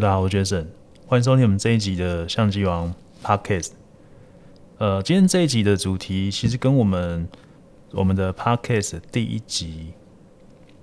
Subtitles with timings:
[0.00, 0.68] 大家好，我是 Jason，
[1.06, 3.72] 欢迎收听我们这一集的相机王 Podcast。
[4.78, 7.28] 呃，今天这一集的主题其实跟我们
[7.90, 9.92] 我们的 Podcast 第一集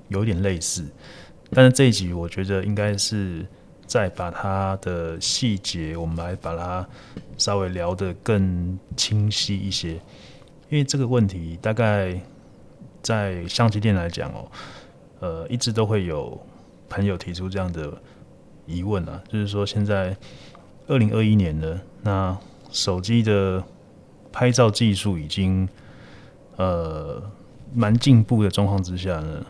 [0.09, 0.85] 有点类似，
[1.49, 3.43] 但是这一集我觉得应该是
[3.87, 6.87] 再把它的细节，我们来把它
[7.35, 9.93] 稍微聊得更清晰一些，
[10.69, 12.21] 因为这个问题大概
[13.01, 14.51] 在相机店来讲哦，
[15.19, 16.39] 呃，一直都会有
[16.87, 17.91] 朋友提出这样的。
[18.69, 20.15] 疑问啊，就是说现在
[20.87, 22.37] 二零二一年了，那
[22.71, 23.63] 手机的
[24.31, 25.67] 拍照技术已经
[26.55, 27.19] 呃
[27.73, 29.43] 蛮进步的状况之下呢，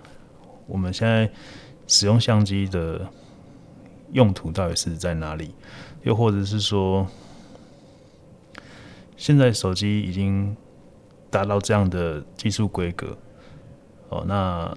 [0.67, 1.29] 我们现在
[1.85, 3.05] 使用相机的
[4.13, 5.53] 用途到底是在哪里？
[6.03, 7.05] 又或者是说，
[9.17, 10.55] 现在手机已经
[11.29, 13.17] 达到这样的技术规格，
[14.07, 14.73] 哦，那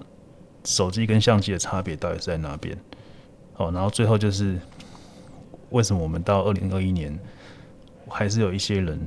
[0.65, 2.77] 手机跟相机的差别到底是在哪边？
[3.57, 4.59] 哦，然后最后就是
[5.69, 7.17] 为什么我们到二零二一年
[8.07, 8.99] 还是有一些人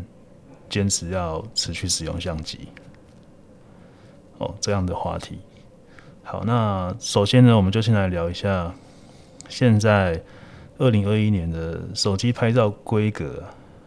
[0.71, 2.69] 坚持要持续使用相机？
[4.39, 5.41] 哦，这样的话题。
[6.23, 8.73] 好，那首先呢，我们就先来聊一下
[9.49, 10.23] 现在
[10.79, 13.43] 二零二一年的手机拍照规格，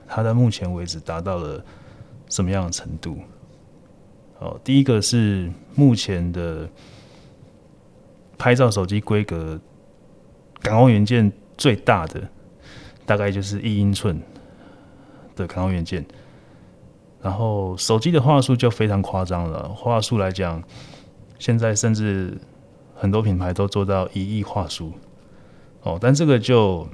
[0.07, 1.63] 它在目前为止达到了
[2.29, 3.17] 什么样的程度？
[4.39, 6.69] 哦，第一个是目前的
[8.37, 9.57] 拍照手机规格。
[10.61, 12.21] 感光元件最大的
[13.05, 14.21] 大概就是一英寸
[15.35, 16.05] 的感光元件，
[17.21, 19.69] 然后手机的话术就非常夸张了。
[19.69, 20.61] 话术来讲，
[21.39, 22.37] 现在甚至
[22.93, 24.91] 很多品牌都做到一亿画素
[25.81, 25.97] 哦。
[25.99, 26.87] 但这个就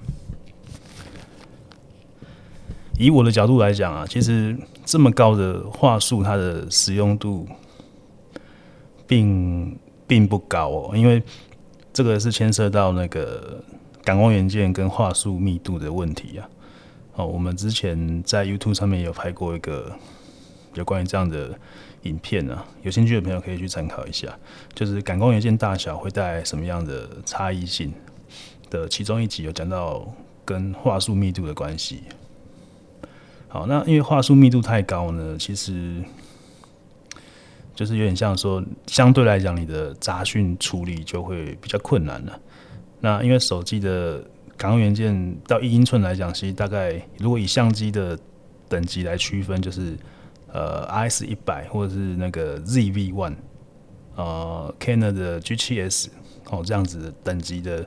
[2.98, 4.56] 以我的角度来讲啊，其实
[4.86, 7.48] 这么高的画素，它的使用度
[9.08, 11.22] 并并不高哦，因为。
[11.96, 13.64] 这个是牵涉到那个
[14.04, 16.50] 感光元件跟画素密度的问题啊。
[17.14, 19.98] 哦，我们之前在 YouTube 上面有拍过一个
[20.74, 21.58] 有关于这样的
[22.02, 24.28] 影片啊，有兴趣的朋友可以去参考一下。
[24.74, 27.94] 就是感光元件大小会带来什么样的差异性
[28.70, 30.14] 的，其中一集有讲到
[30.44, 32.04] 跟画素密度的关系。
[33.48, 36.04] 好，那因为画素密度太高呢，其实。
[37.76, 42.40] 就是有点像说，相对来讲，你的杂讯处理就会比较困难了。
[43.02, 44.20] 那因为手机的
[44.56, 48.18] 感光元件到一英寸来讲，其实大概如果以相机的
[48.70, 49.98] 等级来区分，就是
[50.54, 53.36] 呃 RS 一百或者是那个 ZV One，
[54.16, 56.10] 呃 Canon 的 G 七 S
[56.50, 57.86] 哦这样子等级的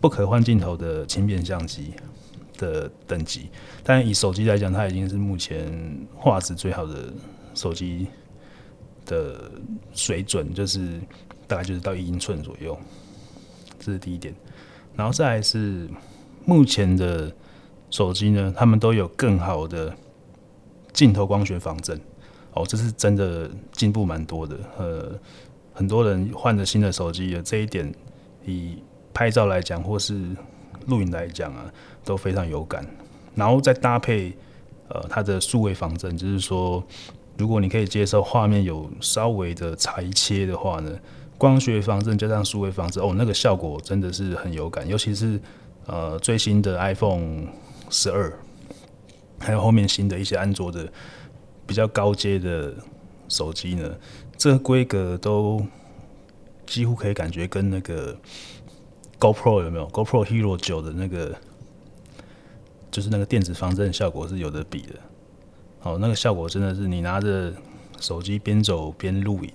[0.00, 1.94] 不可换镜头的轻便相机
[2.58, 3.48] 的等级。
[3.84, 7.12] 但以手机来讲，它已经是目前画质最好的
[7.54, 8.08] 手机。
[9.06, 9.50] 的
[9.92, 11.00] 水准就是
[11.46, 12.78] 大概就是到一英寸左右，
[13.78, 14.34] 这是第一点。
[14.94, 15.88] 然后再来是
[16.44, 17.30] 目前的
[17.90, 19.94] 手机呢，他们都有更好的
[20.92, 22.00] 镜头光学防震
[22.52, 24.56] 哦，这是真的进步蛮多的。
[24.78, 25.18] 呃，
[25.72, 27.92] 很多人换了新的手机的这一点，
[28.44, 28.78] 以
[29.12, 30.14] 拍照来讲或是
[30.86, 31.72] 录影来讲啊，
[32.04, 32.86] 都非常有感。
[33.34, 34.32] 然后再搭配
[34.88, 36.82] 呃它的数位仿真，就是说。
[37.38, 40.98] 如果你可以接受画面有稍微的裁切的话呢，
[41.38, 44.86] 光学防震加上数位防震，哦，那个效果真的是很有感。
[44.86, 45.40] 尤其是
[45.86, 47.46] 呃最新的 iPhone
[47.90, 48.32] 十二，
[49.38, 50.86] 还有后面新的一些安卓的
[51.66, 52.72] 比较高阶的
[53.28, 53.92] 手机呢，
[54.36, 55.64] 这个规格都
[56.66, 58.16] 几乎可以感觉跟那个
[59.18, 61.34] GoPro 有没有 GoPro Hero 九的那个，
[62.90, 64.94] 就是那个电子防震效果是有的比的。
[65.82, 67.52] 哦，那个效果真的是你拿着
[68.00, 69.50] 手机边走边录影，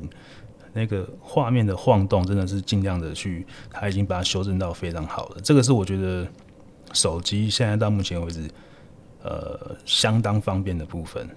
[0.74, 5.38] 那个画面的晃动真的是尽量的去，它已经把它修正到非常好了。
[5.42, 6.28] 这个是我觉得
[6.92, 8.50] 手机现在到目前为止，
[9.24, 11.28] 呃，相当方便的部分。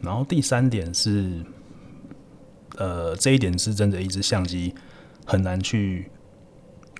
[0.00, 1.44] 然后第三点是，
[2.76, 4.74] 呃，这一点是真的，一支相机
[5.24, 6.10] 很难去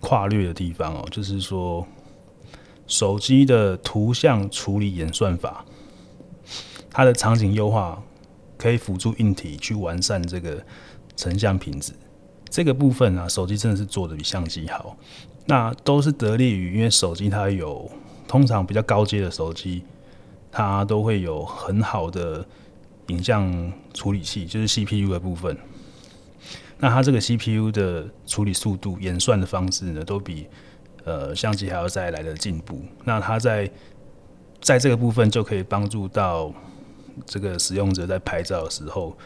[0.00, 1.86] 跨越的地方哦，就是说
[2.86, 5.64] 手机的图像处理演算法。
[6.92, 8.00] 它的场景优化
[8.58, 10.62] 可以辅助硬体去完善这个
[11.16, 11.92] 成像品质，
[12.50, 14.96] 这个部分啊，手机真的是做的比相机好。
[15.46, 17.90] 那都是得力于，因为手机它有
[18.28, 19.82] 通常比较高阶的手机，
[20.50, 22.46] 它都会有很好的
[23.08, 25.56] 影像处理器，就是 CPU 的部分。
[26.78, 30.46] 那它这个 CPU 的处理速度、演算的方式呢，都比
[31.04, 32.80] 呃相机还要再来的进步。
[33.04, 33.70] 那它在
[34.60, 36.52] 在这个部分就可以帮助到。
[37.26, 39.16] 这个使用者在拍照的时候，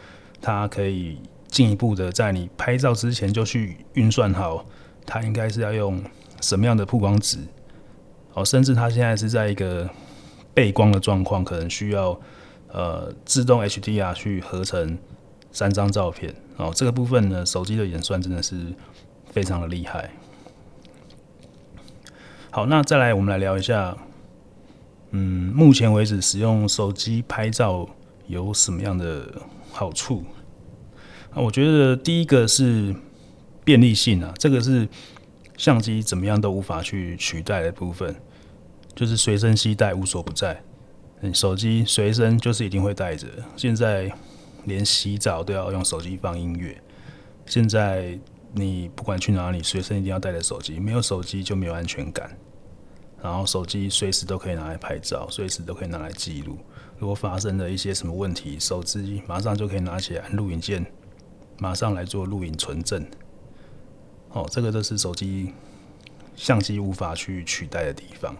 [0.40, 1.18] 他可以
[1.48, 4.64] 进一步的在你拍照之前就去运算好，
[5.04, 6.02] 他应该是要用
[6.40, 7.38] 什么样的曝光值，
[8.34, 9.88] 哦，甚至它现在是在一个
[10.52, 12.18] 背光的状况，可能需要
[12.68, 14.98] 呃自动 HDR 去合成
[15.52, 16.72] 三张照片哦。
[16.74, 18.74] 这个部分呢，手机的演算真的是
[19.30, 20.10] 非常的厉害。
[22.50, 23.96] 好，那再来我们来聊一下，
[25.18, 27.88] 嗯，目前为止使用手机拍照
[28.26, 29.26] 有什么样的
[29.72, 30.22] 好处？
[31.30, 32.94] 啊，我觉得第一个是
[33.64, 34.86] 便利性啊，这个是
[35.56, 38.14] 相机怎么样都无法去取代的部分。
[38.94, 40.62] 就是随身携带，无所不在。
[41.20, 43.26] 你手机随身就是一定会带着。
[43.56, 44.12] 现在
[44.64, 46.76] 连洗澡都要用手机放音乐。
[47.46, 48.18] 现在
[48.52, 50.78] 你不管去哪里，随身一定要带着手机。
[50.78, 52.36] 没有手机就没有安全感。
[53.26, 56.56] 然后手机随时都可以拿来拍照，随时都可以拿来记录。
[56.96, 60.86] 如果发生了一些什么问题，手机马上就可以拿起来录影键，
[61.58, 63.04] 马上来做录影存证。
[64.30, 65.52] 哦，这个就是手机
[66.36, 68.32] 相机无法去取代的地方。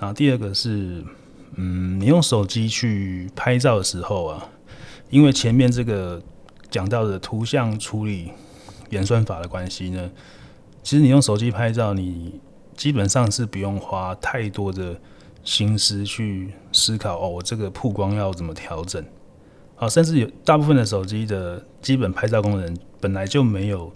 [0.00, 1.04] 然后第二个是，
[1.54, 4.48] 嗯，你用手机去拍照的时候啊，
[5.08, 6.20] 因为前面这个
[6.68, 8.32] 讲到的图像处理
[8.90, 10.10] 演算法的关系呢，
[10.82, 12.40] 其实你用手机拍照，你
[12.76, 14.98] 基本上是不用花太多的
[15.42, 19.04] 心思去思考哦，我这个曝光要怎么调整
[19.76, 23.92] 啊，甚至有大部分的手机的基本拍照功能本来就没有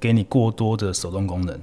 [0.00, 1.58] 给你过多的手动功能，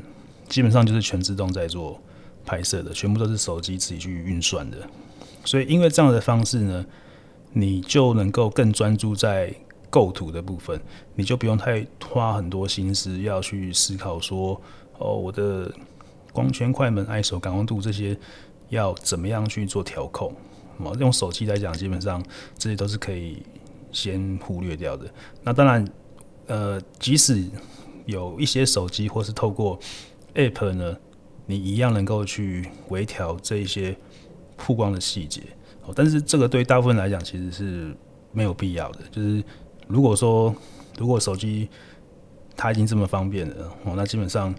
[0.47, 1.99] 基本上就是全自动在做。
[2.47, 4.77] 拍摄的全部都是手机自己去运算的，
[5.43, 6.85] 所以因为这样的方式呢，
[7.53, 9.51] 你就能够更专注在
[9.89, 10.79] 构图的部分，
[11.15, 14.61] 你就不用太花很多心思要去思考说，
[14.99, 15.73] 哦，我的
[16.35, 18.15] 光圈、快门、ISO、感光度这些
[18.69, 20.31] 要怎么样去做调控。
[20.77, 22.21] 哦，用手机来讲，基本上
[22.57, 23.41] 这些都是可以
[23.91, 25.11] 先忽略掉的。
[25.41, 25.87] 那当然，
[26.47, 27.43] 呃，即使
[28.05, 29.79] 有一些手机或是透过
[30.35, 30.97] App 呢。
[31.47, 33.95] 你一样能够去微调这一些
[34.57, 35.43] 曝光的细节，
[35.83, 37.95] 哦，但是这个对大部分来讲其实是
[38.31, 39.01] 没有必要的。
[39.11, 39.43] 就是
[39.87, 40.55] 如果说
[40.97, 41.69] 如果手机
[42.57, 44.55] 它已经这么方便了，哦，那基本上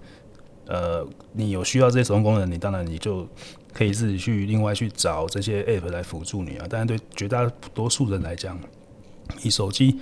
[0.67, 3.27] 呃你有需要这些手动功能，你当然你就
[3.73, 6.67] 可以自己去另外去找这些 app 来辅助你啊。
[6.69, 8.59] 但是对绝大多数人来讲，
[9.43, 10.01] 以手机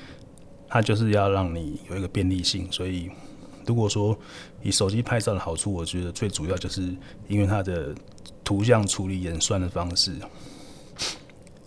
[0.69, 3.11] 它就是要让你有一个便利性，所以。
[3.66, 4.14] 如果说
[4.62, 6.82] 以手机拍照的好处，我觉得最主要就是
[7.28, 7.94] 因为它的
[8.44, 10.12] 图像处理演算的方式，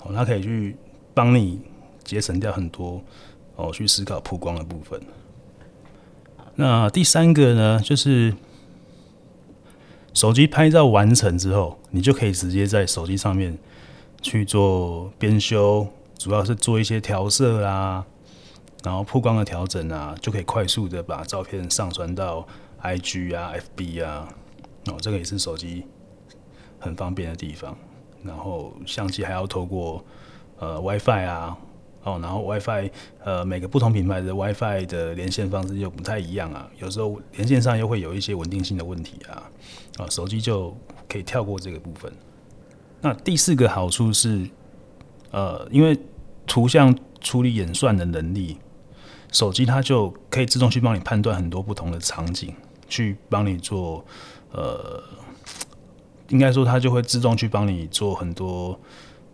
[0.02, 0.78] 哦，它可以去
[1.16, 1.60] 帮你
[2.04, 3.02] 节省掉很多
[3.56, 5.02] 哦，去思考曝光的部分。
[6.54, 8.32] 那第三个呢，就是
[10.18, 13.56] 手机拍照完成之后，你就可以直接在手机上面
[14.20, 15.88] 去做编修，
[16.18, 18.04] 主要是做一些调色啊。
[18.84, 22.48] 然后曝光的调整啊，就可以快速的把照片上传到
[22.82, 24.28] IG 啊、FB 啊，
[24.88, 25.86] 哦，这个也是手机
[26.80, 27.78] 很方便的地方。
[28.24, 30.04] 然后相机还要透过
[30.58, 31.56] 呃 WiFi 啊，
[32.08, 32.90] 哦，然后 WiFi
[33.24, 39.44] 呃每个不同品牌的 WiFi 的连线方式又不太一样啊，有时候连线上又会有一些稳定性的问题啊，
[39.98, 40.76] 啊，手机就
[41.10, 42.12] 可以跳过这个部分。
[43.02, 44.50] 那第四个好处是，
[45.32, 46.00] 呃，因为
[46.46, 48.58] 图像处理演算的能力。
[49.30, 52.56] 手机它就可以自动去帮你判断很多不同的场景，
[52.88, 54.04] 去帮你做，
[54.54, 55.04] 呃，
[56.30, 58.80] 应该说它就会自动去帮你做很多，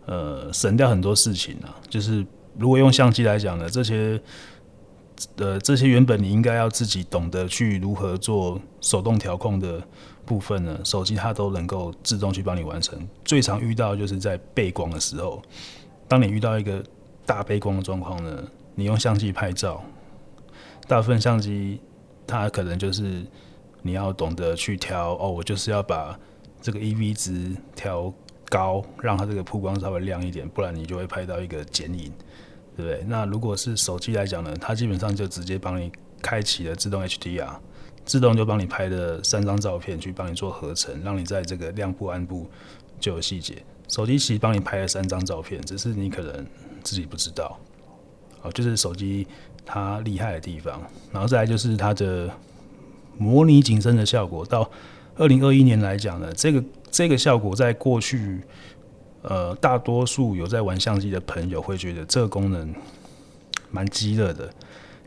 [0.06, 1.78] 呃，省掉很多事情啊。
[1.88, 2.26] 就是
[2.58, 4.20] 如果用相机来讲呢，这些，
[5.36, 9.82] 呃，这些原本你应该要自己懂得去如何做手动调控的
[10.24, 12.98] 部分呢，手机它都能够自动去帮你完成。
[13.24, 15.42] 最常遇到就是在背光的时候，
[16.08, 16.82] 当你遇到一个
[17.24, 18.44] 大背光的状况呢。
[18.76, 19.84] 你用相机拍照，
[20.88, 21.80] 大部分相机
[22.26, 23.24] 它可能就是
[23.82, 26.18] 你要懂得去调哦，我就是要把
[26.60, 28.12] 这个 EV 值调
[28.48, 32.12] 高，让它这个曝光稍微亮一点，不然你就会拍到一个剪影，
[32.76, 33.04] 对不对？
[33.06, 35.90] 那如果是手机来讲呢，它基本上就直接帮你
[36.22, 37.56] 开启了自动 HDR，
[38.04, 42.48] 自动就帮你拍的三张照片去帮你做合成，让你在这个亮部暗部
[43.00, 43.62] 就有细节。
[43.88, 46.46] 手机其实帮你拍了三张照片，只是你可能
[46.82, 47.58] 自己不知道。
[48.42, 49.26] 哦，就是手机
[49.64, 50.82] 它厉害的地方，
[51.12, 52.30] 然后再来就是它的
[53.18, 54.44] 模拟景深的效果。
[54.44, 54.70] 到
[55.16, 58.40] 二零二一年来讲呢，这个这个效果在过去，
[59.22, 62.74] 呃，大多数有在玩相机的朋友会觉得这个功能
[63.70, 64.50] 蛮鸡肋的，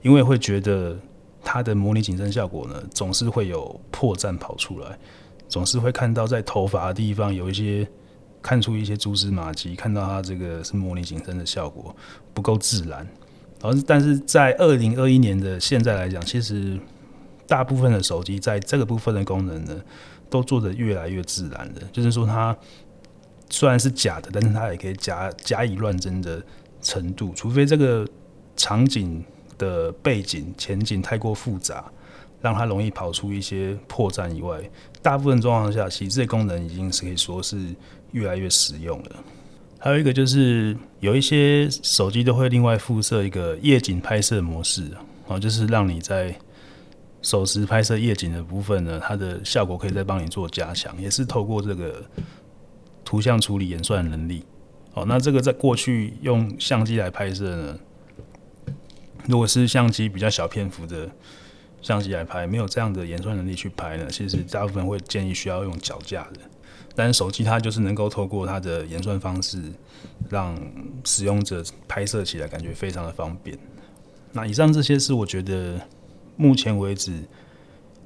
[0.01, 0.97] 因为会觉得
[1.43, 4.97] 它的模拟景深效果呢，总是会有破绽跑出来，
[5.47, 7.87] 总是会看到在头发的地方有一些。
[8.39, 11.93] 看出一些蛛丝马迹，看到它这个是模拟景深的效果
[12.33, 13.05] 不够自然。
[13.61, 16.79] 而但是在二零二一年的现在来讲，其实
[17.47, 19.81] 大部分的手机在这个部分的功能呢，
[20.29, 22.55] 都做得越来越自然的，就是说它
[23.49, 26.43] 虽然是假的，但是它也可以假假以乱真的
[26.81, 28.05] 程度，除非这个
[28.55, 29.23] 场景
[29.57, 31.89] 的背景前景太过复杂，
[32.41, 34.59] 让它容易跑出一些破绽以外，
[35.01, 37.57] 大部分状况下，其实这些功能已经是可以说是
[38.11, 39.11] 越来越实用了。
[39.79, 44.91] 还有一个就是有一些手机都会另外附设一个夜景拍摄模式
[45.27, 46.35] 啊，就是让你在
[47.21, 52.03] 手持拍摄夜景的部分呢，它的效果可以再帮你做加强，也是透过这个
[53.03, 54.45] 图像处理演算能力。
[54.93, 57.79] 哦，那这个在过去用相机来拍摄呢，
[59.27, 61.09] 如果是相机比较小篇幅的
[61.81, 66.39] 相机来拍，没有这样的演算能力去拍呢，其实大部分会建议需要用脚架的。
[66.95, 69.61] 但是手机它就是能够透过它的演算方式，
[70.29, 70.57] 让
[71.03, 73.55] 使用者拍摄起来感觉非常的方便。
[74.31, 75.79] 那以上这些是我觉得
[76.37, 77.23] 目前为止，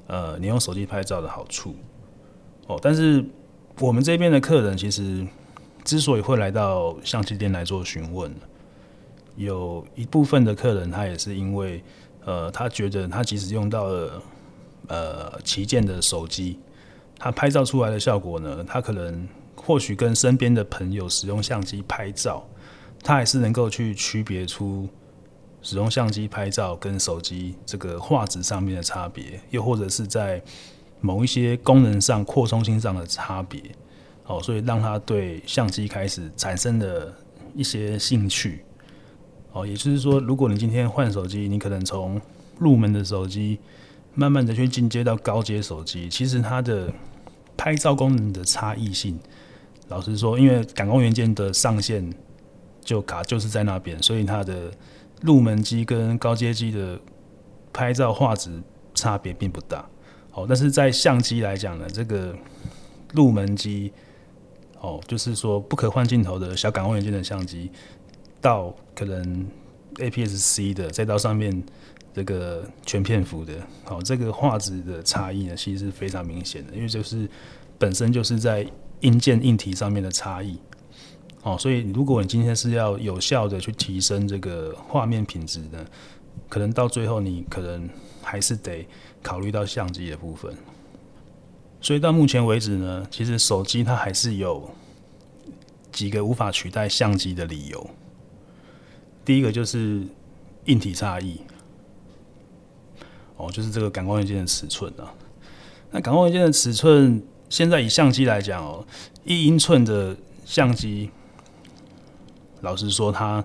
[0.08, 1.76] 呃，你用手机拍照的好处。
[2.66, 3.24] 哦，但是
[3.80, 5.28] 我们这边的客人其实
[5.84, 8.34] 之所以会来到相机店来做询问，
[9.36, 11.84] 有一部分的客人他也是因为，
[12.26, 14.24] 呃，他觉得他即使用到了
[14.88, 16.60] 呃旗舰的手机。
[17.24, 22.44] 他拍照出来的效果呢，他可能或许跟身边的朋友使用相机拍照，
[23.04, 24.90] 他还是能够去区别出
[25.62, 30.42] 使用相机拍照跟手机这个画质上面的差别，又或者是在
[31.00, 33.62] 某一些功能上扩充性上的差别。
[34.26, 37.14] 哦，所以让他对相机开始产生了
[37.54, 38.64] 一些兴趣。
[39.52, 42.22] 哦，也就是说，如果你今天换手机，你可能从
[42.58, 43.60] 入门的手机
[44.14, 46.94] 慢慢的去进阶到高阶手机，其实它的
[47.58, 49.20] 拍照功能的差异性，
[49.90, 52.08] 老实说，因为感光元件的上限
[52.80, 54.72] 就卡就是在那边，所以它的
[55.22, 57.00] 入门机跟高阶机的
[57.72, 58.62] 拍照画质
[58.94, 59.88] 差别并不大。
[60.34, 62.36] 哦，但是在相机来讲呢，这个
[63.14, 63.92] 入门机
[64.80, 67.72] 哦，就是说不可换镜头的小感光元件的相机，
[68.40, 69.48] 到可能
[69.96, 71.64] APS-C 的再到上面。
[72.14, 73.54] 这个全片幅的，
[73.86, 77.26] 好，这个画质的差异呢，其实是非常明显的，因为就是
[77.78, 80.60] 本身就是在硬件硬体上面的差异，
[81.44, 85.86] 哦，所以如果你今天是要有效的去提升这个画面品质呢，
[86.48, 87.90] 可能到最后你可能
[88.22, 88.88] 还是得
[89.24, 90.56] 考虑到相机的部分。
[91.82, 94.70] 所以到目前为止呢，其实手机它还是有
[95.92, 97.90] 几个无法取代相机的理由。
[99.26, 100.04] 第一个就是
[100.66, 101.42] 硬体差异。
[103.38, 105.12] 哦，就是这个感光元件的尺寸啊。
[105.90, 108.86] 那感光元件的尺寸，现在以相机来讲哦，
[109.26, 111.10] 一英寸的相机，
[112.62, 113.44] 老实说，它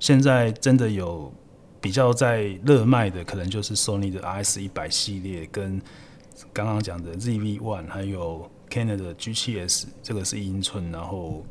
[0.00, 1.32] 现在真的有
[1.80, 5.80] 比较在热卖的，可能就是 Sony 的 RS 一百系列，跟
[6.52, 11.44] 刚刚讲的 ZV One，还有 Canon 的 G7S，这个是一英寸，然后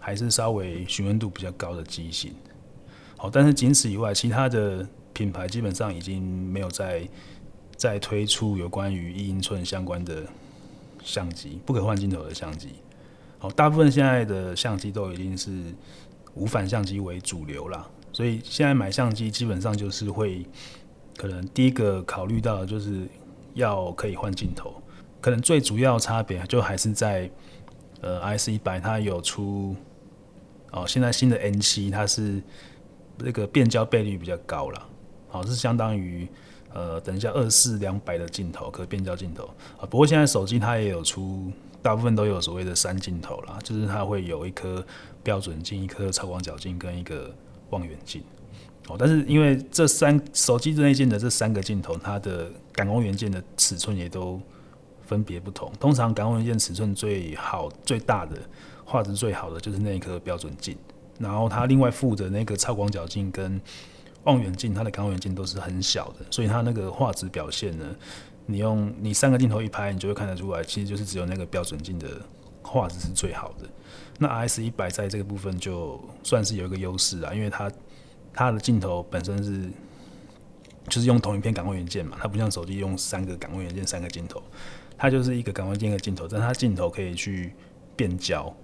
[0.00, 2.32] 还是稍微询问度比较高的机型。
[3.16, 4.86] 好，但是仅此以外，其他的。
[5.14, 7.06] 品牌基本上已经没有再
[7.76, 10.24] 再推出有关于一英寸相关的
[11.04, 12.70] 相机，不可换镜头的相机。
[13.38, 15.50] 好，大部分现在的相机都已经是
[16.34, 20.46] 无反相机为主流了，所以现在买相机基本上就是会
[21.16, 23.06] 可能第一个考虑到的就是
[23.54, 24.74] 要可以换镜头，
[25.20, 27.30] 可能最主要差别就还是在
[28.00, 29.76] 呃，I C 一百它有出
[30.70, 32.42] 哦，现在新的 N7 它是
[33.18, 34.88] 那个变焦倍率比较高了。
[35.28, 36.28] 好，是相当于，
[36.74, 39.44] 呃，等一下二四两百的镜头，可变焦镜头
[39.78, 39.86] 啊。
[39.88, 41.50] 不过现在手机它也有出，
[41.82, 44.84] 大部分都有所谓的三镜头啦，就是它会有一颗
[45.22, 47.34] 标准镜、一颗超广角镜跟一个
[47.70, 48.22] 望远镜。
[48.88, 54.40] 哦，但是因为这三手机内镜的这三个镜头，它的感光元件的尺寸也都
[55.06, 55.72] 分别不同。
[55.78, 58.36] 通常感光元件尺寸最好、最大的、
[58.84, 60.76] 画质最好的就是那一颗标准镜，
[61.18, 63.60] 然后它另外附的那个超广角镜跟
[64.24, 67.86] 望远镜，它的感光元件都是很小的，所以它那个画质表现呢，
[68.46, 72.08] 你用你三个镜头一拍，你就会看得出来，其实就是只有那个标准镜的
[72.62, 73.68] 画质是最好的。
[74.18, 77.70] 那 RS 一百在这个部分就算是有一个优势啊，因为它
[78.32, 79.70] 它的镜头本身是
[80.88, 84.42] 就是用同一片感光元件嘛，它不像手机用三个感光元件三个镜头，
[84.96, 87.52] 它就是一个感光镜一个镜头，但它镜头可以去
[87.96, 88.54] 变焦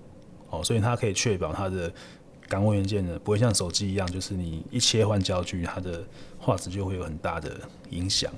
[0.50, 1.92] 哦，所以它可以确保它的。
[2.48, 6.02] 感光元件呢，不会像手机一样，就是你一切换焦距，它的
[6.38, 8.32] 画质就会有很大的影响。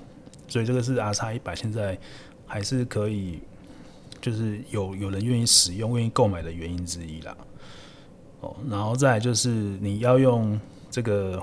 [0.50, 1.98] 所以这个是 R X 一百现在
[2.46, 3.38] 还是可以，
[4.20, 7.34] 就是有有人愿意使用、愿意购买的原因之一啦。
[8.40, 11.40] 哦，然后再来就是你要用这个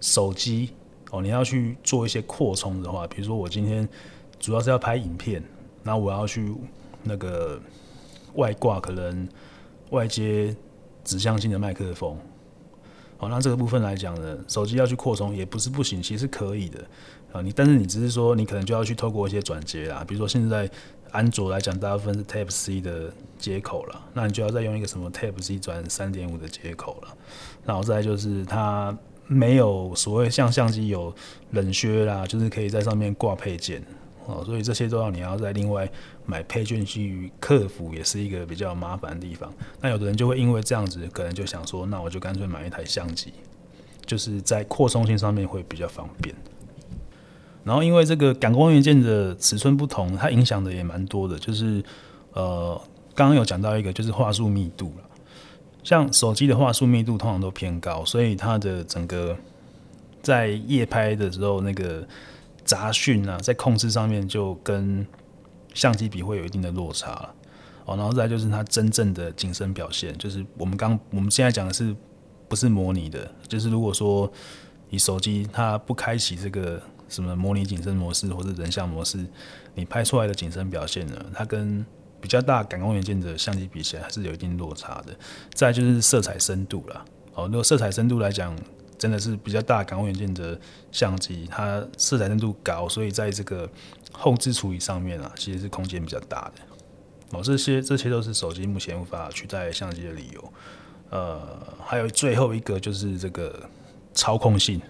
[0.00, 0.70] 手机
[1.10, 3.88] 哦，你要去做一些扩充的话，比如说我今天
[4.38, 5.42] 主要是要拍影片，
[5.82, 6.54] 然后我要去
[7.02, 7.60] 那个
[8.34, 9.28] 外挂可能
[9.90, 10.54] 外接
[11.02, 12.16] 指向性的麦克风。
[13.18, 16.86] 好，那这个部分来讲呢，手机要去扩充也不是不行，其实可以的
[17.32, 17.40] 啊。
[17.42, 20.68] 你但是你只是说你可能就要去透过一些转接啦，比如说现在
[21.10, 27.16] 安卓来讲，大部分是 Type C 的接口了，那你就要再用一个什么 Type C 转三点五的接口了。
[27.64, 31.14] 然后再就是它没有所谓像相机有
[31.50, 33.82] 冷靴啦，就是可以在上面挂配件
[34.26, 35.88] 哦，所以这些都要你要再另外
[36.26, 39.52] 买配件去克服，也是一个比较麻烦的地方。
[39.80, 43.32] 那有的人就会因为这样子，可能就想说，那我就干脆买一台相机，
[44.04, 46.34] 就是在扩充性上面会比较方便。
[47.66, 51.36] 然后因为这个感光元件的尺寸不同，它影响的也蛮多的。
[51.36, 51.82] 就是
[52.32, 52.80] 呃，
[53.12, 55.04] 刚刚有讲到一个，就是画素密度了。
[55.82, 59.36] 像手机的画素密度通常都偏高，所以它的整个
[60.22, 62.06] 在夜拍的时候，那个
[62.64, 65.04] 杂讯啊，在控制上面就跟
[65.74, 67.34] 相机比会有一定的落差了。
[67.86, 71.92] 哦，然后再就是它真正的景深表现，就是我们刚我们现在讲的是
[72.46, 73.28] 不是模拟的？
[73.48, 74.32] 就是如果说
[74.88, 76.80] 你手机它不开启这个。
[77.08, 79.24] 什么模拟景深模式或者人像模式，
[79.74, 81.24] 你拍出来的景深表现呢？
[81.34, 81.84] 它跟
[82.20, 85.16] 比较大感光元件的相机比起来，还是有一定落差的。
[85.52, 87.04] 再就是色彩深度了。
[87.34, 88.56] 哦，如果色彩深度来讲，
[88.98, 90.58] 真的是比较大感光元件的
[90.90, 93.68] 相机，它色彩深度高，所以在这个
[94.10, 97.38] 后置处理上面啊，其实是空间比较大的。
[97.38, 100.52] 哦，这些这些都是手机目前无法取代相机的理由。
[101.10, 101.46] 呃，
[101.84, 103.68] 还有最后一个就是这个
[104.14, 104.80] 操控性。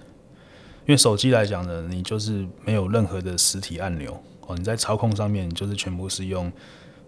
[0.86, 4.16] 因为手机来讲呢，你就是没有任何的实体按钮
[4.46, 6.50] 哦，你在操控上面就是全部是用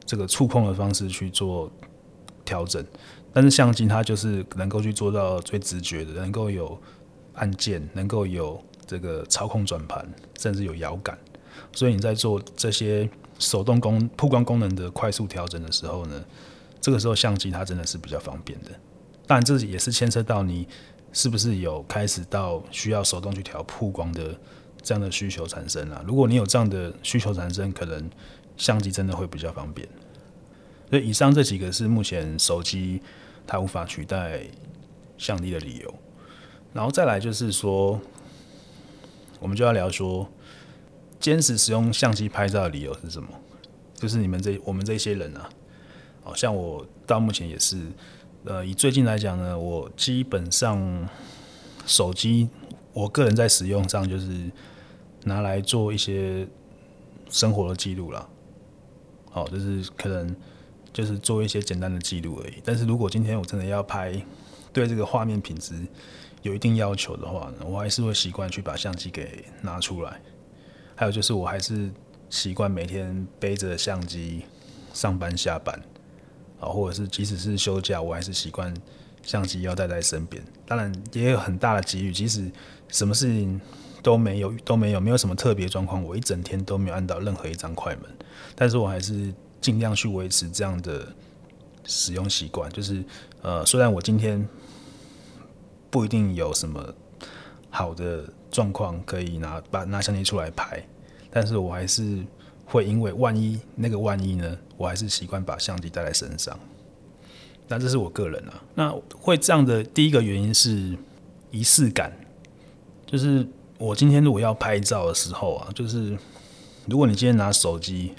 [0.04, 1.70] 这个触控的方式去做
[2.44, 2.84] 调整，
[3.32, 6.76] 但是相机它就是能够去做到最直觉的，能够有
[7.34, 10.04] 按键，能够有这个操控转盘，
[10.40, 11.16] 甚至有摇杆，
[11.72, 13.08] 所以你在做这些
[13.38, 16.24] 手动功曝光功能的快速调整的时候呢，
[16.80, 18.70] 这个时候相机它真的是比较方便的，
[19.24, 20.66] 当然这也是牵涉到你。
[21.12, 24.38] 是不是有开始到需要手动去调曝光的
[24.82, 26.02] 这样的需求产生啊？
[26.06, 28.08] 如果你有这样的需求产生，可能
[28.56, 29.88] 相机真的会比较方便。
[30.90, 33.00] 所以以上这几个是目前手机
[33.46, 34.42] 它无法取代
[35.16, 35.94] 相机的理由。
[36.72, 38.00] 然后再来就是说，
[39.40, 40.28] 我们就要聊说，
[41.18, 43.28] 坚持使用相机拍照的理由是什么？
[43.94, 45.48] 就是你们这我们这些人啊，
[46.22, 47.80] 好像我到目前也是。
[48.44, 51.08] 呃，以最近来讲呢，我基本上
[51.86, 52.48] 手机，
[52.92, 54.50] 我个人在使用上就是
[55.24, 56.46] 拿来做一些
[57.28, 58.26] 生活的记录啦。
[59.30, 60.34] 好，就是可能
[60.92, 62.54] 就是做一些简单的记录而已。
[62.64, 64.14] 但是如果今天我真的要拍，
[64.72, 65.74] 对这个画面品质
[66.42, 70.20] 有一定要求的话呢，我还是会习惯去把相机给拿出来。
[70.94, 71.90] 还有就是，我还是
[72.30, 74.42] 习惯每天背着相机
[74.94, 75.78] 上班下班。
[76.60, 78.72] 啊，或者是即使是休假，我还是习惯
[79.22, 80.42] 相机要带在身边。
[80.66, 82.50] 当然，也有很大的机遇，即使
[82.88, 83.60] 什么事情
[84.02, 88.04] 都没有，都没有，没有什么特别状况，我一整天都没有按到任何一张快门，
[88.54, 91.06] 但是我还是尽量去维持这样的
[91.84, 92.70] 使用习惯。
[92.72, 93.04] 就是
[93.42, 94.46] 呃，虽然我今天
[95.90, 96.94] 不一定有什么
[97.70, 100.82] 好的状况可以拿把拿相机出来拍，
[101.30, 102.24] 但是我还是。
[102.70, 106.58] 会因为万一那个万一呢，我还是习惯把相机带在身上。
[107.68, 108.62] 那这是我个人啊。
[108.74, 110.96] 那会这样的第一个原因是
[111.50, 112.10] 仪式感，
[113.04, 116.16] 就是我今天如果要拍照的时候啊，就是
[116.86, 118.14] 如果你今天拿手机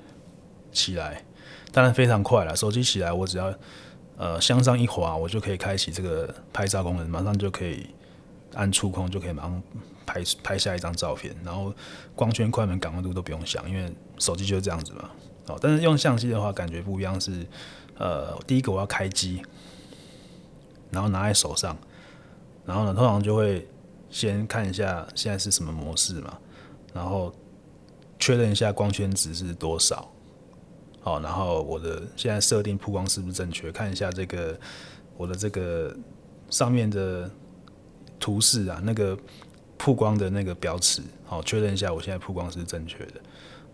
[0.72, 1.26] 起来，
[1.72, 2.56] 当然非常快了。
[2.56, 3.52] 手机起来，我只要
[4.17, 7.88] 呃向上一滑，我就可以开启这个拍照功能，马上就可以
[8.54, 9.63] 按触控，就可以马上。
[10.12, 11.72] 拍拍下一张照片，然后
[12.15, 15.08] 光圈、快门、感光度都不用想，因为手机就是这样子嘛。
[15.49, 17.45] 哦，但是用相机的话，感觉不一样是，
[17.97, 19.41] 呃，第一个我要开机，
[20.91, 21.77] 然后拿在手上，
[22.65, 23.67] 然后呢，通常就会
[24.09, 26.38] 先看一下现在是什么模式嘛，
[26.93, 27.33] 然后
[28.19, 30.09] 确认一下光圈值是多少，
[31.01, 34.57] 好，然后我的现在设定曝光是不是正确，看一下这个
[35.17, 35.95] 我的这个
[36.49, 37.29] 上面的
[38.19, 39.17] 图示啊，那个。
[39.81, 43.13] 曝光的那个标尺，好，确认一下我现在曝光是正确的，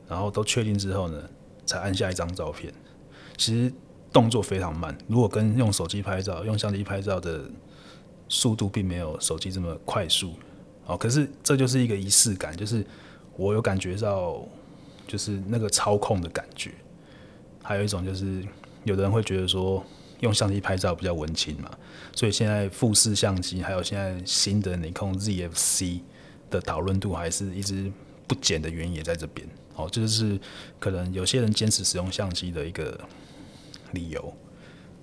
[0.08, 1.20] 然后都确定之后呢，
[1.66, 2.74] 才按下一张照片。
[3.38, 3.72] 其实
[4.14, 7.50] 动作非常慢，如果跟用手机拍照、用相机拍照的
[8.30, 10.34] 速度并没有手机这么快速，
[10.86, 12.86] 哦，可是这就是一个仪式感，就是
[13.36, 14.42] 我有感觉到，
[15.08, 16.72] 就是那个操控的感觉。
[17.62, 18.46] 还有一种就是，
[18.84, 19.84] 有的人会觉得说。
[20.22, 21.70] 用相机拍照比较文青嘛，
[22.16, 26.00] 所以现在富士相机还有现在新的尼康 ZFC
[26.50, 27.92] 的讨论度还是一直
[28.26, 29.46] 不减的原因也在这边。
[29.76, 30.40] 哦，就是
[30.80, 32.98] 可能有些人坚持使用相机的一个
[33.92, 34.34] 理由。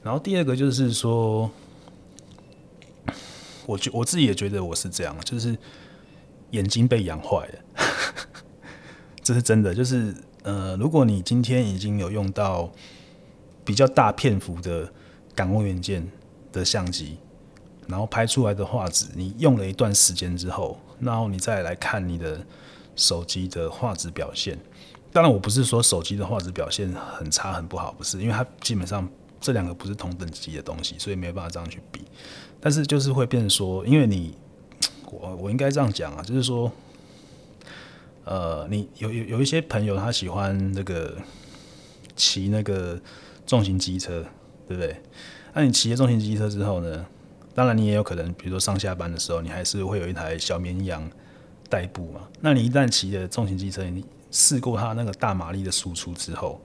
[0.02, 1.50] 然后第二个就是说，
[3.66, 5.56] 我觉我自己也觉得我是这样，就是
[6.50, 7.58] 眼睛被养坏了，
[9.22, 9.74] 这是真的。
[9.74, 12.72] 就是呃，如果你今天已经有用到
[13.64, 14.90] 比较大片幅的
[15.34, 16.10] 感光元件
[16.50, 17.18] 的相机，
[17.86, 22.46] 然后拍出来的画质，你用了一段时间之后，然后你再来看你的。
[22.94, 24.58] 手机的画质表现，
[25.12, 29.08] 当然我不是说手机的画质表现很差很不好，不是，因为它基本上
[29.40, 32.02] 这两个不是同等级的东西，所以没办法这样去比。
[32.60, 34.36] 但是就是会变成说，因为你，
[35.10, 36.70] 我我应该这样讲啊，就是说，
[38.24, 41.16] 呃，你有有有一些朋友他喜欢那个
[42.14, 43.00] 骑那个
[43.46, 44.24] 重型机车，
[44.68, 45.02] 对不对？
[45.54, 47.04] 那你骑了重型机车之后呢，
[47.54, 51.10] 当然你也有可能，比如说上下班的时候，你还是会有一台小绵羊。
[51.72, 56.60] 代步嘛，那你一旦骑了重型机车，你试过它那个大马力的输出之后，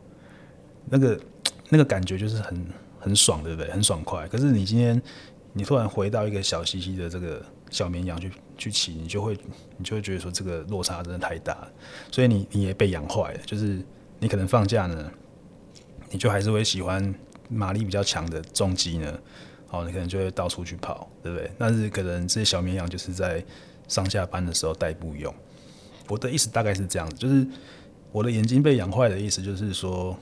[0.89, 1.17] 那个
[1.71, 2.67] 那个感觉就是很
[2.99, 3.71] 很爽，对不对？
[3.71, 4.27] 很爽快。
[4.27, 5.01] 可是你今天
[5.53, 9.37] 你突然回到一个小细细的这个小绵羊去去骑，你就会
[9.77, 11.65] 你就会觉得说这个落差真的太大，
[12.11, 13.39] 所以你你也被养坏了。
[13.45, 13.81] 就是
[14.19, 15.09] 你可能放假呢，
[16.11, 17.15] 你就还是会喜欢
[17.47, 19.17] 马力比较强的重机呢，
[19.69, 21.49] 哦，你可能就会到处去跑，对不对？
[21.57, 23.41] 但是可能这些小绵羊就是在。
[23.87, 25.33] 上下班的时候代步用，
[26.07, 27.47] 我的意思大概是这样子，就是
[28.11, 30.17] 我的眼睛被养坏的意思，就是说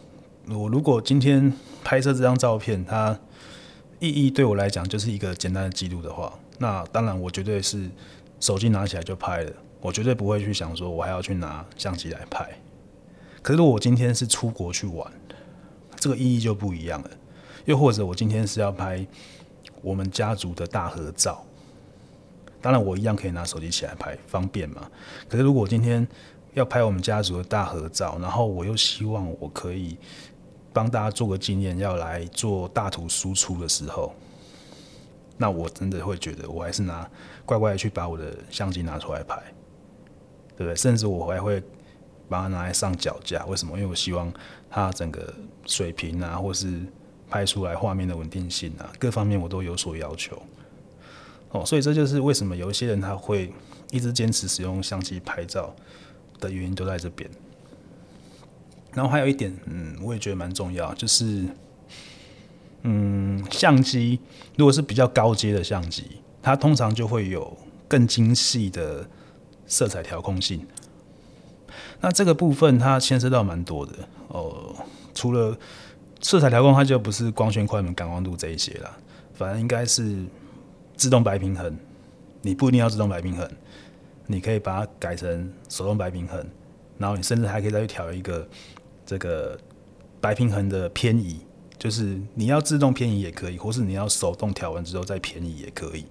[0.47, 1.51] 我如果今天
[1.84, 3.19] 拍摄这张照片，它
[3.99, 7.89] 意义对我来讲就是一个简单的记录的话，那当然我绝对是
[8.39, 9.51] 手机拿起来就拍了，
[9.82, 12.47] 我绝对不会去想说我还要去拿相机来拍。
[13.41, 15.12] 可是如果我今天是出国去玩，
[15.97, 17.10] 这个意义就不一样了。
[17.65, 19.06] 又或者我今天是要拍
[19.82, 21.43] 我们家族的大合照。
[22.65, 24.89] 当然，我一样可以拿手机起来拍，方便嘛。
[25.30, 26.08] 可是，如果今天
[26.56, 29.95] 要拍我们家族的大合照，然后我又希望我可以
[30.73, 34.15] 帮大家做个纪念，要来做大图输出的时候，
[35.38, 37.08] 那我真的会觉得，我还是拿
[37.45, 39.36] 乖乖的去把我的相机拿出来拍，
[40.58, 40.75] 对不对？
[40.75, 41.62] 甚至我还会
[42.28, 43.45] 把它拿来上脚架。
[43.45, 43.78] 为什么？
[43.78, 44.34] 因为我希望
[44.71, 45.32] 它整个
[45.67, 46.82] 水平啊，或是
[47.30, 50.41] 拍出来画面的稳定性啊，各方面我都有所要求。
[51.55, 53.53] 哦，所以这就是为什么有一些人他会
[53.91, 55.73] 一直坚持使用相机拍照
[56.41, 57.29] 的原因都在这边。
[58.93, 61.45] 然后还有一点，嗯，我也觉得蛮重要，就是，
[62.81, 64.19] 嗯，相机
[64.57, 66.03] 如果是比较高阶的相机，
[66.41, 69.07] 它通常就会有更精细的
[69.65, 70.65] 色彩调控性。
[72.01, 73.93] 那这个部分它牵涉到蛮多的
[74.27, 74.75] 哦，
[75.13, 75.57] 除了
[76.21, 78.97] 色彩调控，它就不是光圈、快门、感光度这一些啦，
[79.33, 80.25] 反正应该是。
[80.95, 81.77] 自动白平衡，
[82.41, 83.49] 你不一定要自动白平衡，
[84.27, 86.45] 你可以把它改成手动白平衡，
[86.97, 88.47] 然后你甚至还可以再去调一个
[89.05, 89.60] 这个
[90.21, 91.39] 白平衡的偏移，
[91.77, 96.05] 就是你要自动偏移也可以，或是你要手动调完之后再偏移也可以，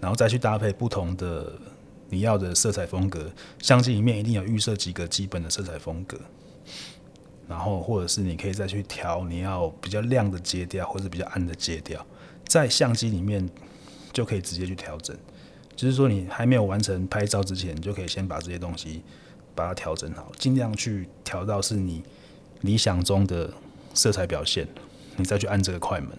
[0.00, 1.52] 然后再去搭配不同的
[2.08, 3.30] 你要的色彩风格。
[3.60, 6.16] 相机里面一定有预设几个基本的色彩风格，
[7.48, 12.06] 然后或者是你可以再去调你要比较亮的阶调，或者比较暗的阶调，
[12.46, 13.48] 在相机里面。
[14.20, 15.16] 就可以直接去调整，
[15.74, 19.02] 就是说你还没有完成拍照之前，你就可以先把这些东西
[19.54, 22.02] 把它调整好，尽量去调到是你
[22.60, 23.50] 理想中的
[23.94, 24.68] 色彩表现，
[25.16, 26.10] 你再去按这个快门。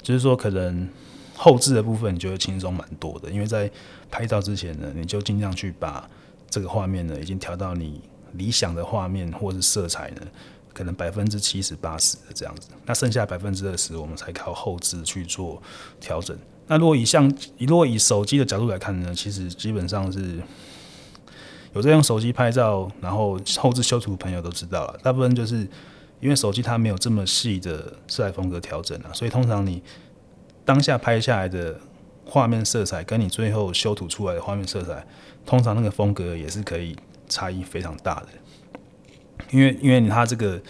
[0.00, 0.88] 就是说，可能
[1.34, 3.70] 后置的部分你就会轻松蛮多的，因为在
[4.10, 6.08] 拍照之前呢，你就尽量去把
[6.48, 8.00] 这个画面呢已经调到你
[8.32, 10.22] 理想的画面或是色彩呢，
[10.72, 15.62] 可能百分之七十八十的这样子，那剩下百分之二十，我们才靠后置去做
[16.00, 16.34] 调整。
[16.68, 20.38] 那如果以像，如果以手机的角度来看呢，其实基本上是
[21.74, 25.00] 有在用手机拍照，然后后置修图朋友都知道了。
[25.02, 25.66] 大部分就是
[26.20, 29.82] 因为手机它没有这么细的色彩风格调整啊，所以通常你
[30.64, 31.80] 当下拍下来的
[32.24, 35.06] 画面色彩，跟你最后修图出来的画面色彩，
[35.44, 36.94] 通常那个风格也是可以
[37.28, 38.28] 差异非常大的。
[39.50, 40.60] 因为因为它这个。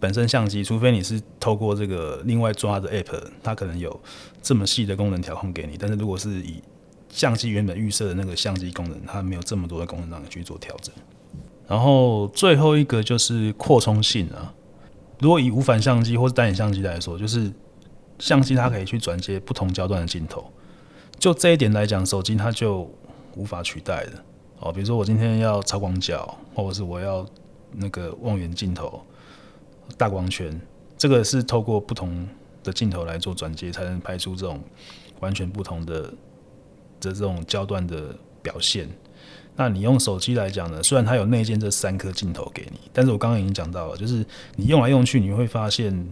[0.00, 4.00] 本身相机，除非你是透过这个另外抓的 App，它可能有
[4.42, 5.76] 这么细的功能调控给你。
[5.78, 6.62] 但是如果是以
[7.10, 10.94] 相机原本预设的那个相机功能，它没有这么多的功能让你去做调整。
[11.68, 14.52] 然后最后一个就是扩充性啊。
[15.20, 17.52] 如果以无反相机或是单眼相机来说，就是
[18.18, 20.50] 相机它可以去转接不同焦段的镜头。
[21.18, 22.90] 就这一点来讲，手机它就
[23.36, 24.12] 无法取代的
[24.60, 24.72] 哦。
[24.72, 27.26] 比如说我今天要超广角，或者是我要
[27.74, 29.04] 那个望远镜头。
[29.96, 30.60] 大光圈，
[30.96, 32.28] 这个是透过不同
[32.62, 34.60] 的镜头来做转接，才能拍出这种
[35.20, 36.02] 完全不同的
[37.00, 38.88] 的这种焦段的表现。
[39.56, 44.24] 那你用手机来讲呢，虽然它有内建这三颗镜头给你，但是我刚刚已经讲到了，就是
[44.56, 46.06] 你用来用去，你会发现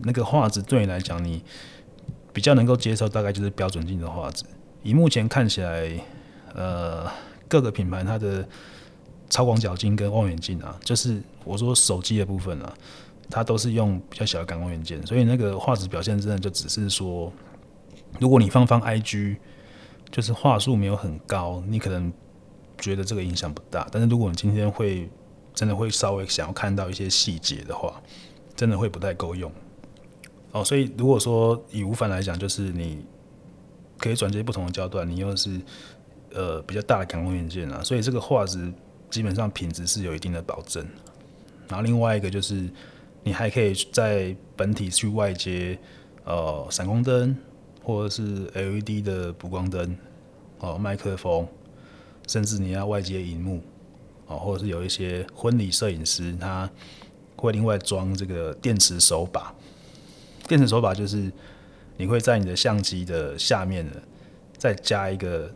[0.00, 1.42] 那个画质对你来讲，你
[2.34, 4.44] 比较能够接受，大概就是标准镜的画质。
[4.82, 5.90] 以目前看起来，
[6.54, 7.10] 呃，
[7.48, 8.46] 各个品牌它的
[9.30, 12.74] 超广角镜跟望远镜啊，就是我说手机的部分啊，
[13.30, 17.32] 它都是用比较小的感光元件，所以那个画质表现真的就只是说，
[18.18, 19.36] 如果你放放 IG，
[20.10, 22.12] 就是画素没有很高，你可能。
[22.78, 25.08] 觉得这个影响不大，但是如果你今天会
[25.54, 28.02] 真的会稍微想要看到一些细节的话，
[28.54, 29.50] 真的会不太够用。
[30.52, 33.02] 哦，所以如果说以无反来讲，就是你
[33.96, 35.58] 可以转接不同的焦段，你又是
[36.34, 38.70] 呃比较大的感光元件啊，所以这个画质
[39.16, 40.86] 基本上品质是有一定的保证。
[41.68, 42.68] 然后另外一个就是
[43.22, 45.78] 你还可以在本体去外接
[46.24, 47.34] 呃闪光灯
[47.82, 49.96] 或者是 LED 的补光灯
[50.58, 51.48] 哦，麦克风。
[52.26, 53.62] 甚至你要外接荧幕，
[54.26, 56.68] 哦，或者是有一些婚礼摄影师，他
[57.36, 59.54] 会另外装这个电池手把。
[60.46, 61.32] 电池手把就是
[61.96, 63.92] 你会在你的相机的下面呢，
[64.58, 65.50] 再加一个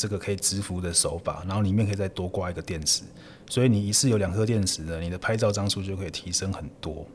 [0.00, 3.02] 这个可以直浮的手把，然后里面可以再多挂一个电池，
[3.50, 7.06] 所以你一次有两颗电池呢，你的拍照张数就可以提升很多。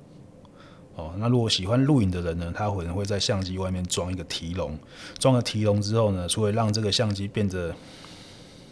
[0.95, 4.77] 哦，那如果喜欢录影的人呢，他可能会在相机外面装一个提笼，
[5.17, 7.75] 装了提笼之后呢，除了让这个相机变得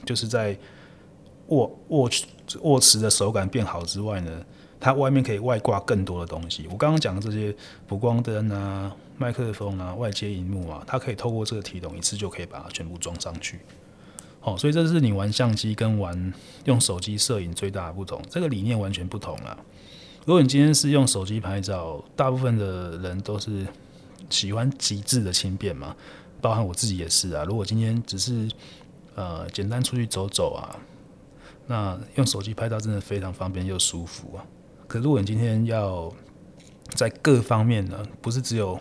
[0.06, 0.56] 就是在
[1.48, 2.10] 握握
[2.62, 4.46] 握持的手感变好之外呢，
[4.80, 6.68] 它外面可以外挂更多的东西。
[6.72, 7.54] 我刚刚讲的这些
[7.88, 13.60] 补光灯啊、麦克风啊、外接荧幕啊，它可以透过这个提笼一次就可以把它全部装上去。
[14.44, 16.34] 哦，所以这是你玩相机跟玩
[16.66, 19.58] 用手机摄影最大的不同，这个理念完全不同了。
[20.26, 23.66] 如果你今天是用手机拍照，大部分的人都是
[24.30, 25.96] 喜欢极致的轻便嘛，
[26.42, 27.44] 包含我自己也是啊。
[27.46, 28.50] 如果今天只是
[29.16, 30.76] 呃，简单出去走走啊，
[31.68, 34.44] 那用手机拍照真的非常方便又舒服啊。
[34.88, 36.12] 可如果你今天要
[36.90, 38.80] 在各方面呢，不是只有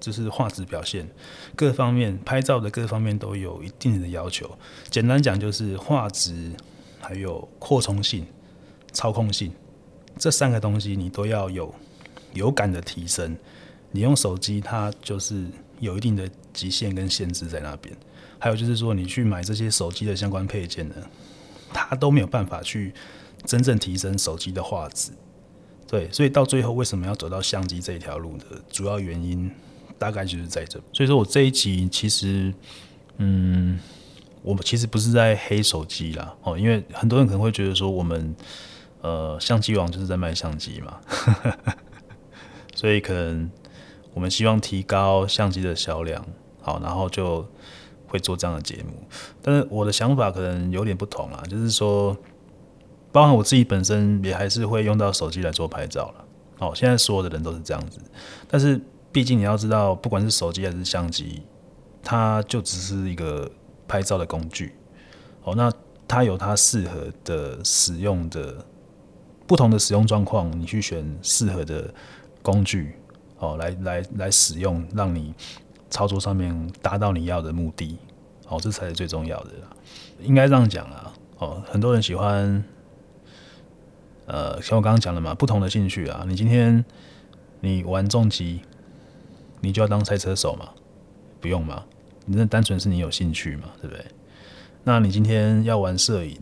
[0.00, 1.08] 就是画质表现，
[1.54, 4.50] 各方面拍照的各方面都有一定的要求。
[4.88, 6.50] 简单讲就是画质，
[6.98, 8.26] 还有扩充性、
[8.92, 9.52] 操控性
[10.18, 11.72] 这三个东西，你都要有
[12.32, 13.36] 有感的提升。
[13.92, 15.44] 你用手机，它就是
[15.80, 17.94] 有一定的极限跟限制在那边。
[18.38, 20.94] 还有就是说，你去买这些手机的相关配件呢，
[21.72, 22.94] 它都没有办法去
[23.44, 25.10] 真正提升手机的画质。
[25.88, 29.50] 对，所以到最后为什么要走到相机这一条路的主要原因，
[30.00, 30.80] 大概就是在这。
[30.92, 32.52] 所以说我这一集其实，
[33.18, 33.78] 嗯，
[34.42, 38.34] 我们其实不是在黑手机啦，哦，因为很多人可能会觉得说，我们
[39.02, 40.98] 呃相机王就是在卖相机嘛，
[42.74, 43.50] 所以可能
[44.14, 46.24] 我们希望提高相机的销量，
[46.62, 47.46] 好，然后就。
[48.12, 49.06] 会做这样的节目，
[49.40, 52.16] 但是我的想法可能有点不同啦，就是说，
[53.12, 56.24] 包含我自己本身也还是会用到手机来做拍照了。
[56.58, 58.00] 哦，现在所有的人都是这样子，
[58.48, 58.80] 但是
[59.12, 61.42] 毕竟你要知道，不管是手机还是相机，
[62.02, 63.50] 它就只是一个
[63.86, 64.74] 拍照的工具。
[65.44, 65.72] 哦，那
[66.06, 68.64] 它有它适合的使用的
[69.46, 71.92] 不同的使用状况，你去选适合的
[72.42, 72.94] 工具，
[73.38, 75.34] 哦，来来来使用，让你。
[75.92, 77.98] 操作上面达到你要的目的，
[78.46, 79.76] 哦，这才是最重要的啦。
[80.20, 82.62] 应该这样讲啦，哦，很多人喜欢，
[84.26, 86.24] 呃，像我刚刚讲的嘛，不同的兴趣啊。
[86.28, 86.84] 你今天
[87.58, 88.60] 你玩重机，
[89.60, 90.68] 你就要当赛车手嘛？
[91.40, 91.84] 不用吗？
[92.26, 93.70] 你那单纯是你有兴趣嘛？
[93.80, 94.04] 对不对？
[94.84, 96.38] 那你今天要玩摄影，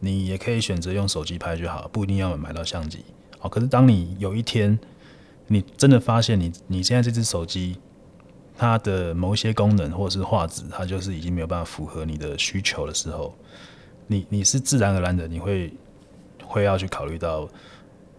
[0.00, 3.04] 你也可以选择用手机拍就好，不一定要买到相机。
[3.40, 4.78] 哦，可是当你有一天，
[5.46, 7.76] 你真的发现你你现在这只手机。
[8.60, 13.32] 它的某一些功能或者是画质，它就是已经没有办法符合你的需求的时候，
[14.08, 15.72] 你你是自然而然的你会
[16.44, 17.48] 会要去考虑到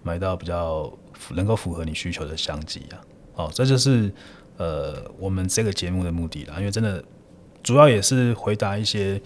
[0.01, 0.89] 买到比较
[1.31, 2.95] 能够符合你需求的相机啊。
[3.39, 4.11] 哦，这就是
[4.57, 7.03] 呃我们这个节目的目的啦，因为真的
[7.63, 9.21] 主要也是回答一些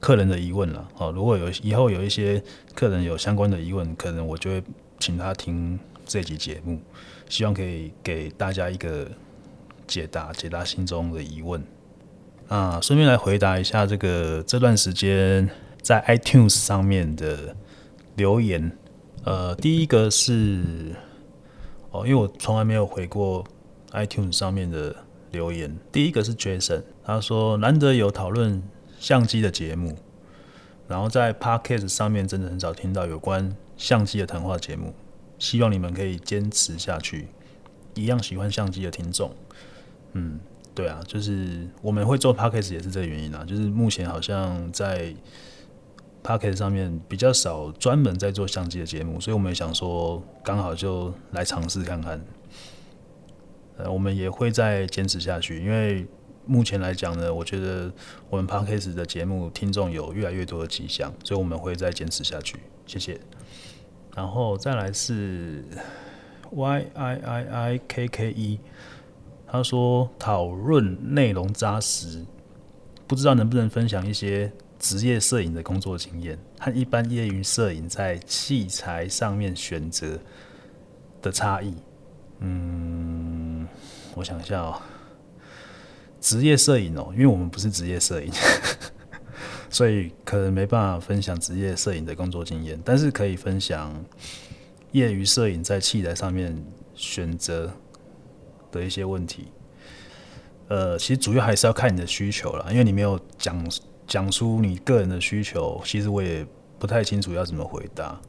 [0.00, 0.88] 客人的疑问了。
[0.96, 2.42] 哦，如果有以后有一些
[2.74, 4.62] 客人有相关的疑问，可能我就会
[4.98, 6.80] 请他听这集节目，
[7.28, 9.06] 希望可以给大家一个。
[9.90, 11.60] 解答解答心中的疑问
[12.46, 15.50] 啊，顺便来回答一下这个这段时间
[15.82, 17.56] 在 iTunes 上面的
[18.14, 18.70] 留言。
[19.24, 20.94] 呃，第一个是
[21.90, 23.44] 哦，因为我从来没有回过
[23.92, 24.94] iTunes 上面的
[25.32, 25.76] 留言。
[25.90, 28.62] 第一个是 Jason，他说难得有讨论
[28.98, 29.96] 相机的节目，
[30.86, 34.94] 然后在 Podcast 上面真的很少听到有关相机的谈话节目，
[35.38, 37.28] 希望你们可以坚持下去，
[37.94, 39.34] 一样喜欢相机的听众。
[40.12, 40.38] 嗯，
[40.74, 43.44] 对啊，就是我们会做 podcast 也是这个原因啊。
[43.44, 45.14] 就是目前好像在
[46.22, 52.20] Podcast 上面比较少专门在做相机的节目，所以我们也想说，刚好就来尝试看看。
[53.78, 56.06] 呃，我们也会再坚持下去，因为
[56.44, 57.90] 目前来讲呢，我觉得
[58.28, 62.58] 我们 Podcast 的节目听众有越来越多的迹象，所以我们会再坚持下去。
[62.86, 63.18] 谢谢。
[64.14, 65.64] 然后再来是
[66.50, 68.60] Y I I I K K E，
[69.46, 72.26] 他说讨论内容扎实，
[73.06, 80.18] 不知道能不能分享一些职业摄影的工作经验和一般业余摄影在器材上面选择
[81.20, 81.74] 的差异。
[82.38, 83.68] 嗯，
[84.14, 84.80] 我想一下哦，
[86.18, 88.32] 职业摄影哦，因为我们不是职业摄影，
[89.68, 93.94] 所以可能没办法分享职业摄影的工作经验，但是可以分享
[94.92, 96.56] 业余摄影在器材上面
[96.94, 97.70] 选择
[98.72, 99.48] 的一些问题。
[100.68, 103.62] 呃，其实主要还是要看你的需求啦，因为你没有讲
[104.10, 106.46] 讲出你个人的需求，其实我也
[106.78, 108.20] 不太清楚要怎么回答。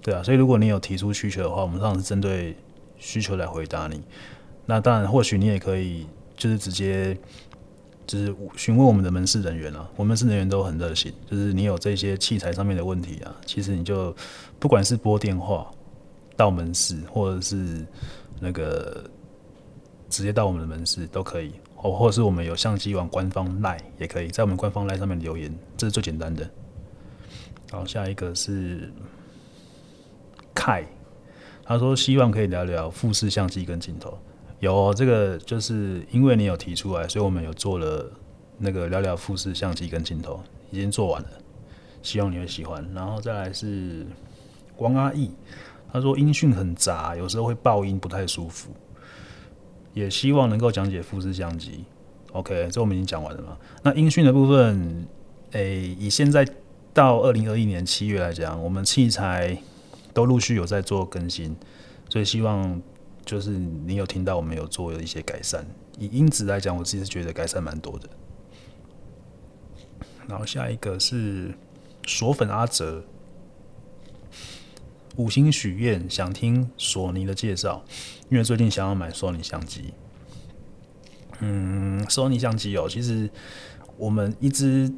[0.00, 2.56] 对啊，所以如果你有提出需求的话，我们上次针对。
[2.96, 4.00] 需求来回答你，
[4.64, 6.06] 那当然，或许你也可以
[6.38, 7.14] 就是直接
[8.06, 14.14] 就是询问我们的门市人员啊，我们门市人员都很热心，就是你有这些器材上面的问题啊，其实你就
[14.58, 15.70] 不管是拨电话
[16.34, 17.84] 到门市，或者是
[18.40, 19.04] 那个
[20.08, 21.52] 直接到我们的门市都可以，
[21.84, 26.48] 或或者是我们有相机网官方 LINE 也可以在我们官方 LINE 上面留言，这是最简单的。
[27.70, 28.90] 好，下一个是
[30.54, 30.84] 凯。
[31.66, 34.18] 他说：“希望可以聊聊富士相机跟镜头。
[34.60, 38.10] 有，这个就是因为你有提出来，所以我们有做了
[38.58, 41.28] 那个聊聊富士相机跟镜头，已经做完了。
[42.02, 42.86] 希望你会喜欢。
[42.94, 44.06] 然后再来是
[44.76, 45.30] 王阿义，
[45.90, 48.70] 他说音讯很杂，有时候会爆音，不太舒服。
[49.94, 51.84] 也希望能够讲解富士相机。
[52.32, 53.56] OK，这我们已经讲完了嘛？
[53.82, 55.06] 那音讯的部分，
[55.52, 56.46] 诶，以现在
[56.92, 59.56] 到二零二一年七月来讲，我们器材。”
[60.14, 61.56] 都陆续有在做更新，
[62.08, 62.80] 所以希望
[63.24, 65.66] 就是你有听到我们有做一些改善。
[65.98, 68.08] 以音质来讲，我自己是觉得改善蛮多的。
[70.28, 71.52] 然后下一个是
[72.06, 73.04] 索粉阿哲，
[75.16, 77.84] 五星许愿想听索尼的介绍，
[78.30, 79.92] 因为最近想要买索尼相机。
[81.40, 83.28] 嗯，索尼相机哦，其实
[83.96, 84.92] 我们一直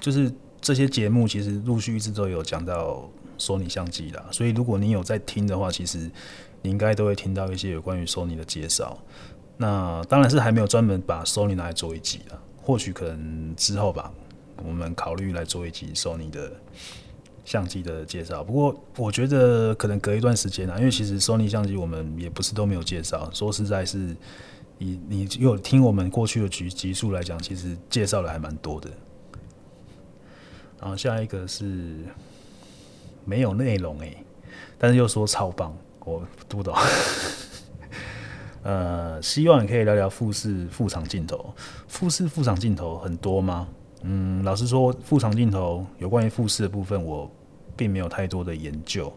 [0.00, 3.10] 就是这些节目，其实陆续一直都有讲到。
[3.38, 6.08] 索尼相机啦，所以如果你有在听的话，其实
[6.60, 8.96] 你应该都会听到一些有关于索尼的介绍。
[9.56, 14.12] 那当然是还没有专门把索尼拿来做一集了，或许可能之后吧，
[14.64, 16.52] 我们考虑来做一集索尼的
[17.44, 18.42] 相机的介绍。
[18.44, 23.30] 不过我觉得可能隔一段时间啊，因为其实索尼相机我们也不是都没有介绍。
[23.32, 24.16] 说实在，是
[24.78, 28.90] 以你有听我们过去的集集数来讲，其实介绍的还蛮多的。
[30.80, 31.96] 然后下一个是。
[33.24, 34.16] 没有内容诶，
[34.76, 35.72] 但是又说超棒，
[36.04, 36.74] 我读不懂。
[38.64, 41.54] 呃，希望你可以聊聊富士副厂镜头。
[41.86, 43.68] 富士副厂镜头很多吗？
[44.02, 47.30] 嗯，老实说，副厂镜头有关于富士的部分，我
[47.76, 49.12] 并没有太多的研究。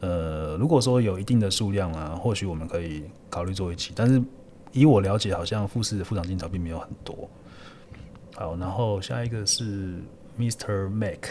[0.00, 3.92] 呃，如果说有一定的数量啊，或许我们可以考虑做一期。
[3.94, 4.22] 但是
[4.72, 7.28] 以我了解，好像富士的副厂镜头并没有很多。
[8.34, 9.94] 好，然后下一个是
[10.38, 10.88] Mr.
[10.88, 11.26] Mac。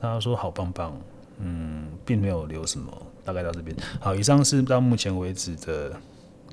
[0.00, 0.96] 他说：“好棒棒，
[1.40, 2.92] 嗯，并没有留什么，
[3.24, 3.76] 大概到这边。
[3.98, 5.92] 好，以上是到目前为止的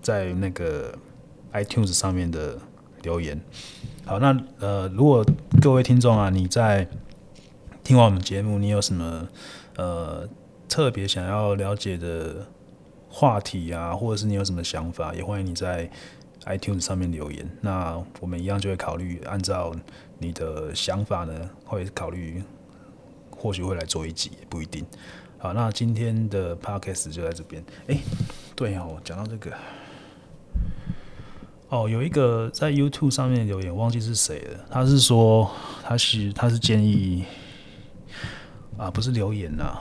[0.02, 0.92] 在那个
[1.54, 2.58] iTunes 上面的
[3.06, 3.40] 留言。
[4.06, 5.26] 好，那呃，如果
[5.62, 6.86] 各位听众啊，你在
[7.86, 9.26] 听完我们节目，你有什么
[9.78, 10.28] 呃
[10.68, 12.46] 特别想要了解的
[13.08, 15.90] 话题啊，或者是你有什么想法，也欢迎你在
[16.46, 17.50] iTunes 上面留言。
[17.62, 19.74] 那我们一样就会考虑按照
[20.20, 22.44] 你的想法呢，会考虑。”
[23.38, 24.84] 或许会来做一集，不一定。
[25.38, 27.64] 好，那今天的 podcast 就在这边。
[27.86, 28.00] 哎，
[28.56, 29.52] 对哦，讲到这个，
[31.70, 34.66] 哦，有一个在 YouTube 上面留言，忘记是谁了。
[34.70, 35.50] 他是说，
[35.84, 37.26] 他是他是建议
[38.78, 39.80] 啊，不是留言呐。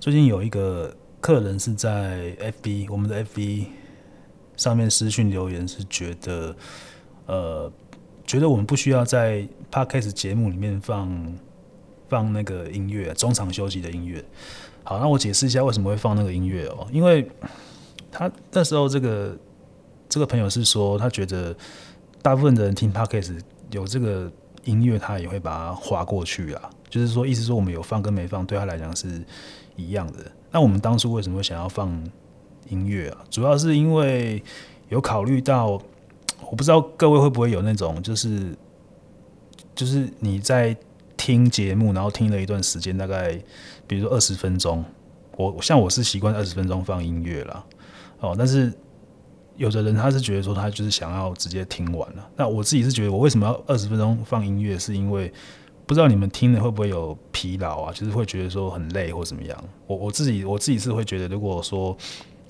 [0.00, 3.66] 最近有一个客人是在 FB 我们的 FB
[4.56, 6.56] 上面私讯留言，是觉得
[7.26, 7.72] 呃，
[8.26, 11.36] 觉得我们不需要在 podcast 节目里面放。
[12.08, 14.22] 放那个音乐，中场休息的音乐。
[14.84, 16.86] 好，那我解释一下为什么会放那个音乐哦。
[16.92, 17.26] 因为
[18.10, 19.34] 他那时候这个
[20.12, 21.56] 这个朋友是说，他觉得
[22.20, 23.40] 大部分的人听 Podcast
[23.70, 24.30] 有这个
[24.64, 26.68] 音乐，他也会把它划过去啊。
[26.90, 29.24] 就是说，意思说我们有放跟没放，对他来讲是
[29.74, 30.18] 一样的。
[30.50, 31.90] 那我们当初为什么会想要放
[32.68, 33.24] 音乐啊？
[33.30, 34.42] 主要是因为
[34.90, 35.80] 有考虑到，
[36.50, 38.54] 我不知道各位会不会有那种，就是
[39.74, 40.76] 就是你在。
[41.14, 43.40] 听节目，然后听了一段时间，大概
[43.86, 44.84] 比如说二十分钟，
[45.36, 47.64] 我像我是习惯二十分钟放音乐啦，
[48.18, 48.72] 哦，但是
[49.56, 52.30] 有的人他是觉得说他就是想要直接听完了。
[52.36, 54.78] 那我自己是觉得，我为什么要二十分钟放音乐？
[54.78, 55.32] 是因为
[55.86, 57.92] 不知道你们听了会不会有疲劳啊？
[57.92, 59.64] 就是会觉得说很累或怎么样？
[59.86, 61.96] 我我自己我自己是会觉得，如果说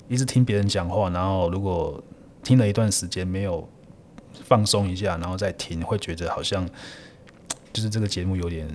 [0.07, 2.03] 一直听别人讲话，然后如果
[2.43, 3.67] 听了一段时间没有
[4.43, 6.67] 放松一下，然后再听，会觉得好像。
[7.71, 8.67] 就是这个节目有点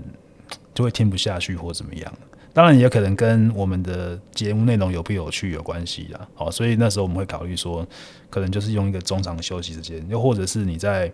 [0.74, 2.12] 就会听不下去或怎么样，
[2.52, 6.28] 当然也可能跟我们的节目内容有不有趣有关系啦。
[6.34, 7.86] 好，所以那时候我们会考虑说，
[8.30, 11.12] 可能就是用一个中场休息时间，又或者是你在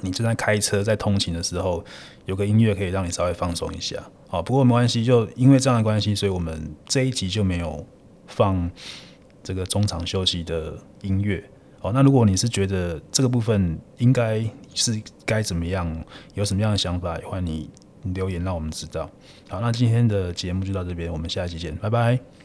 [0.00, 1.84] 你正在开车在通勤的时候，
[2.26, 4.02] 有个音乐可以让你稍微放松一下。
[4.28, 7.86] 好，不过没关系，就因为这样的关系，所以我们这一集就没有
[8.26, 8.70] 放
[9.42, 11.42] 这个中场休息的音乐。
[11.80, 14.44] 好，那如果你是觉得这个部分应该
[14.74, 17.70] 是该怎么样，有什么样的想法，欢迎你
[18.14, 19.10] 留言让我们知道。
[19.48, 22.37] 好，那今天的节目就到这边，我们下一期见，拜拜。